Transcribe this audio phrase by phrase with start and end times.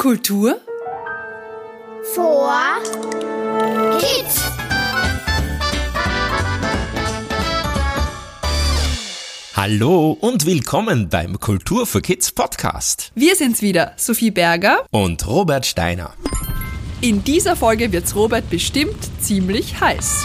[0.00, 0.58] Kultur
[2.14, 2.50] vor
[3.98, 4.42] Kids.
[9.54, 13.12] Hallo und willkommen beim Kultur für Kids Podcast.
[13.14, 14.86] Wir sind's wieder, Sophie Berger.
[14.90, 16.14] Und Robert Steiner.
[17.02, 20.24] In dieser Folge wird's Robert bestimmt ziemlich heiß.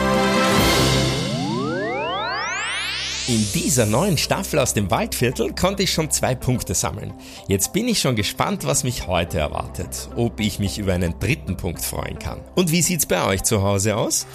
[3.31, 7.13] In dieser neuen Staffel aus dem Waldviertel konnte ich schon zwei Punkte sammeln.
[7.47, 10.09] Jetzt bin ich schon gespannt, was mich heute erwartet.
[10.17, 12.41] Ob ich mich über einen dritten Punkt freuen kann.
[12.55, 14.27] Und wie sieht's bei euch zu Hause aus?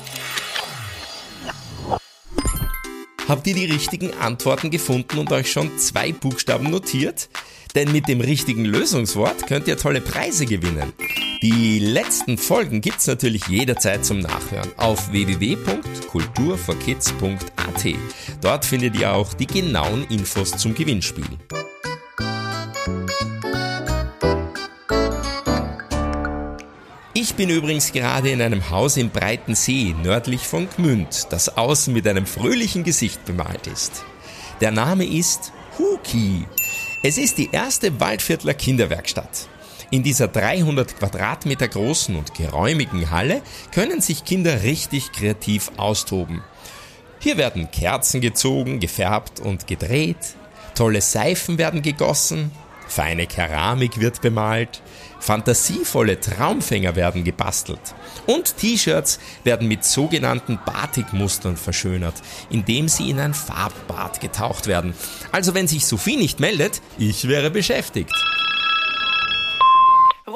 [3.28, 7.28] Habt ihr die richtigen Antworten gefunden und euch schon zwei Buchstaben notiert?
[7.74, 10.94] Denn mit dem richtigen Lösungswort könnt ihr tolle Preise gewinnen.
[11.42, 17.84] Die letzten Folgen gibt's natürlich jederzeit zum Nachhören auf www.kulturforkids.at.
[18.40, 21.26] Dort findet ihr auch die genauen Infos zum Gewinnspiel.
[27.12, 31.92] Ich bin übrigens gerade in einem Haus im Breiten See, nördlich von Gmünd, das außen
[31.92, 34.04] mit einem fröhlichen Gesicht bemalt ist.
[34.62, 36.46] Der Name ist Huki.
[37.02, 39.50] Es ist die erste Waldviertler Kinderwerkstatt.
[39.90, 43.40] In dieser 300 Quadratmeter großen und geräumigen Halle
[43.72, 46.42] können sich Kinder richtig kreativ austoben.
[47.20, 50.16] Hier werden Kerzen gezogen, gefärbt und gedreht,
[50.74, 52.50] tolle Seifen werden gegossen,
[52.88, 54.82] feine Keramik wird bemalt,
[55.20, 57.80] fantasievolle Traumfänger werden gebastelt
[58.26, 62.14] und T-Shirts werden mit sogenannten Batikmustern verschönert,
[62.50, 64.94] indem sie in ein Farbbad getaucht werden.
[65.30, 68.12] Also wenn sich Sophie nicht meldet, ich wäre beschäftigt.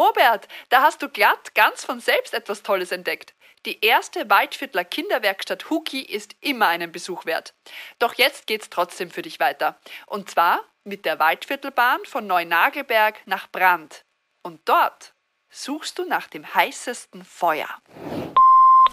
[0.01, 3.35] Robert, da hast du glatt ganz von selbst etwas Tolles entdeckt.
[3.67, 7.53] Die erste Waldviertler Kinderwerkstatt Huki ist immer einen Besuch wert.
[7.99, 9.79] Doch jetzt geht's trotzdem für dich weiter.
[10.07, 14.07] Und zwar mit der Waldviertelbahn von Neunagelberg nach Brand.
[14.43, 15.13] Und dort
[15.51, 17.69] suchst du nach dem heißesten Feuer.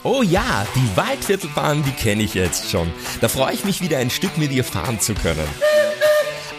[0.03, 2.93] Oh ja, die Waldviertelbahn, die kenne ich jetzt schon.
[3.21, 5.47] Da freue ich mich wieder ein Stück mit ihr fahren zu können.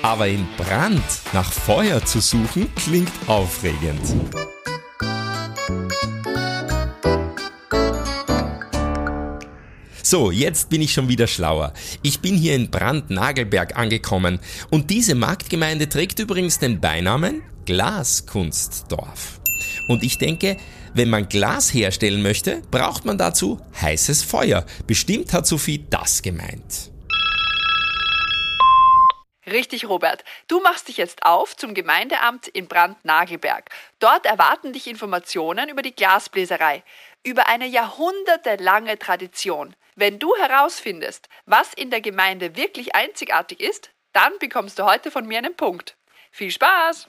[0.03, 4.01] Aber in Brand nach Feuer zu suchen, klingt aufregend.
[10.03, 11.75] So, jetzt bin ich schon wieder schlauer.
[12.03, 14.39] Ich bin hier in Brand-Nagelberg angekommen
[14.71, 19.41] und diese Marktgemeinde trägt übrigens den Beinamen Glaskunstdorf.
[19.89, 20.57] Und ich denke,
[20.95, 24.65] wenn man Glas herstellen möchte, braucht man dazu heißes Feuer.
[24.87, 26.91] Bestimmt hat Sophie das gemeint.
[29.51, 30.25] Richtig, Robert.
[30.47, 33.71] Du machst dich jetzt auf zum Gemeindeamt in Brand-Nagelberg.
[33.99, 36.83] Dort erwarten dich Informationen über die Glasbläserei,
[37.23, 39.75] über eine jahrhundertelange Tradition.
[39.97, 45.27] Wenn du herausfindest, was in der Gemeinde wirklich einzigartig ist, dann bekommst du heute von
[45.27, 45.97] mir einen Punkt.
[46.31, 47.09] Viel Spaß!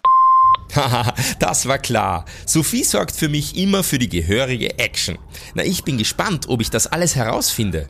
[0.76, 2.26] Haha, das war klar.
[2.46, 5.18] Sophie sorgt für mich immer für die gehörige Action.
[5.56, 7.90] Na, ich bin gespannt, ob ich das alles herausfinde.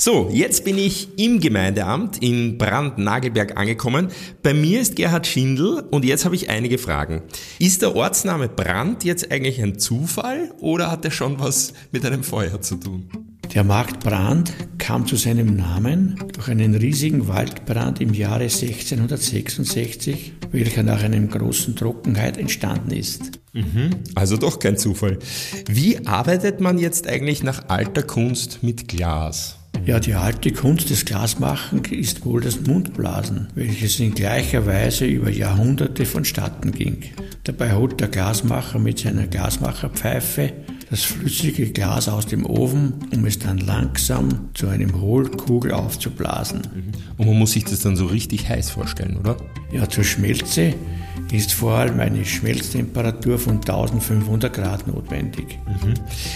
[0.00, 4.06] So, jetzt bin ich im Gemeindeamt in Brand-Nagelberg angekommen.
[4.44, 7.22] Bei mir ist Gerhard Schindel und jetzt habe ich einige Fragen.
[7.58, 12.22] Ist der Ortsname Brand jetzt eigentlich ein Zufall oder hat er schon was mit einem
[12.22, 13.10] Feuer zu tun?
[13.52, 20.84] Der Markt Brand kam zu seinem Namen durch einen riesigen Waldbrand im Jahre 1666, welcher
[20.84, 23.40] nach einer großen Trockenheit entstanden ist.
[23.52, 25.18] Mhm, also doch kein Zufall.
[25.66, 29.57] Wie arbeitet man jetzt eigentlich nach alter Kunst mit Glas?
[29.88, 35.30] Ja, die alte Kunst des Glasmachen ist wohl das Mundblasen, welches in gleicher Weise über
[35.30, 37.04] Jahrhunderte vonstatten ging.
[37.44, 40.52] Dabei holt der Glasmacher mit seiner Glasmacherpfeife
[40.90, 46.62] das flüssige Glas aus dem Ofen, um es dann langsam zu einem Hohlkugel aufzublasen.
[47.16, 49.36] Und man muss sich das dann so richtig heiß vorstellen, oder?
[49.70, 50.74] Ja, zur Schmelze
[51.30, 55.58] ist vor allem eine Schmelztemperatur von 1500 Grad notwendig.
[55.66, 55.94] Mhm.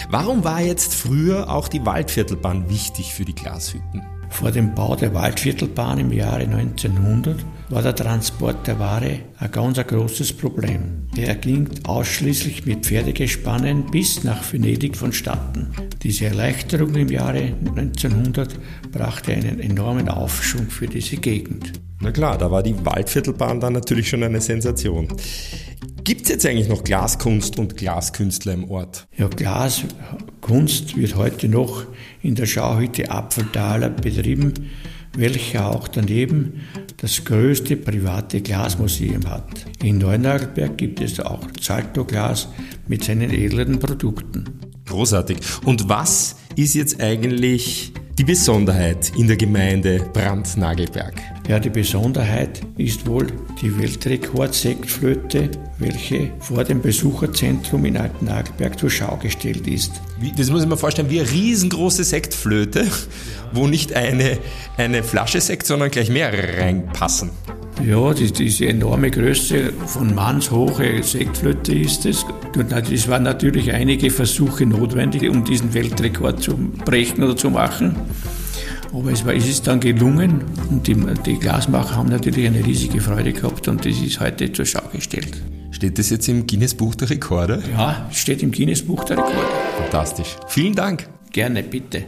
[0.09, 4.03] Warum war jetzt früher auch die Waldviertelbahn wichtig für die Glashütten?
[4.29, 7.37] Vor dem Bau der Waldviertelbahn im Jahre 1900
[7.73, 11.07] war der Transport der Ware ein ganz großes Problem.
[11.17, 15.73] Er ging ausschließlich mit Pferdegespannen bis nach Venedig vonstatten.
[16.03, 18.59] Diese Erleichterung im Jahre 1900
[18.91, 21.73] brachte einen enormen Aufschwung für diese Gegend.
[21.99, 25.07] Na klar, da war die Waldviertelbahn dann natürlich schon eine Sensation.
[26.03, 29.07] Gibt es jetzt eigentlich noch Glaskunst und Glaskünstler im Ort?
[29.17, 31.85] Ja, Glaskunst wird heute noch
[32.21, 34.69] in der Schauhütte Apfeltaler betrieben,
[35.17, 36.61] welcher auch daneben
[36.97, 39.65] das größte private Glasmuseum hat.
[39.83, 42.47] In Neunagelberg gibt es auch Zalto Glas
[42.87, 44.45] mit seinen edlen Produkten.
[44.85, 45.37] Großartig.
[45.65, 51.15] Und was ist jetzt eigentlich die Besonderheit in der Gemeinde Brandnagelberg?
[51.47, 53.27] Ja, die Besonderheit ist wohl
[53.61, 55.49] die Weltrekord-Sektflöte,
[55.79, 59.93] welche vor dem Besucherzentrum in Altennagelberg zur Schau gestellt ist.
[60.19, 62.87] Wie, das muss ich mir vorstellen, wie eine riesengroße Sektflöte,
[63.51, 64.37] wo nicht eine,
[64.77, 67.31] eine Flasche Sekt, sondern gleich mehrere reinpassen.
[67.81, 72.25] Ja, die, diese enorme Größe von mannshohe Sektflöte ist es.
[72.91, 76.55] Es waren natürlich einige Versuche notwendig, um diesen Weltrekord zu
[76.85, 77.95] brechen oder zu machen.
[78.93, 83.01] Aber es, war, es ist dann gelungen und die, die Glasmacher haben natürlich eine riesige
[83.01, 85.41] Freude gehabt und das ist heute zur Schau gestellt.
[85.71, 87.63] Steht das jetzt im Guinness Buch der Rekorde?
[87.75, 89.47] Ja, steht im Guinness Buch der Rekorde.
[89.79, 90.37] Fantastisch.
[90.47, 91.09] Vielen Dank.
[91.31, 92.03] Gerne, bitte.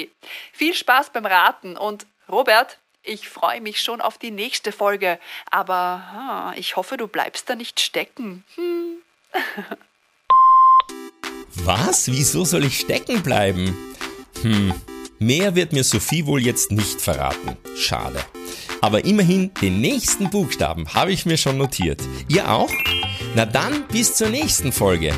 [0.52, 5.18] Viel Spaß beim Raten und Robert, ich freue mich schon auf die nächste Folge,
[5.50, 8.44] aber ich hoffe, du bleibst da nicht stecken.
[8.56, 8.96] Hm.
[11.64, 12.12] Was?
[12.12, 13.96] Wieso soll ich stecken bleiben?
[14.42, 14.74] Hm,
[15.20, 17.56] mehr wird mir Sophie wohl jetzt nicht verraten.
[17.76, 18.18] Schade.
[18.80, 22.02] Aber immerhin, den nächsten Buchstaben habe ich mir schon notiert.
[22.28, 22.70] Ihr auch?
[23.36, 25.12] Na dann bis zur nächsten Folge.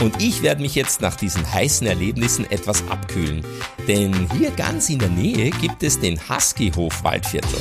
[0.00, 3.46] Und ich werde mich jetzt nach diesen heißen Erlebnissen etwas abkühlen.
[3.86, 7.60] Denn hier ganz in der Nähe gibt es den Husky-Hof Waldviertel.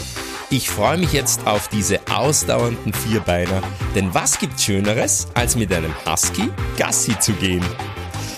[0.49, 3.61] Ich freue mich jetzt auf diese ausdauernden Vierbeiner,
[3.95, 7.63] denn was gibt's Schöneres, als mit einem Husky Gassi zu gehen?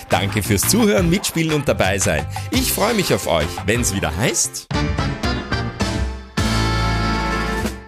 [0.09, 2.25] Danke fürs Zuhören, Mitspielen und dabei sein.
[2.51, 4.67] Ich freue mich auf euch, wenn es wieder heißt.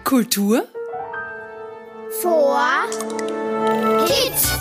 [0.04, 0.66] Kultur
[2.22, 2.58] vor
[4.06, 4.57] Kids.